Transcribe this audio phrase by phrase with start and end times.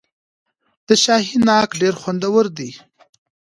[0.87, 2.71] د شاهي ناک ډیر خوندور وي.